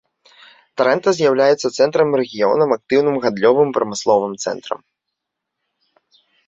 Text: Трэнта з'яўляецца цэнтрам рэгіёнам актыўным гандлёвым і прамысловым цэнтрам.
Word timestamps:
Трэнта 0.81 1.09
з'яўляецца 1.17 1.67
цэнтрам 1.77 2.09
рэгіёнам 2.21 2.69
актыўным 2.79 3.15
гандлёвым 3.27 3.67
і 3.75 3.77
прамысловым 3.79 4.33
цэнтрам. 4.43 4.79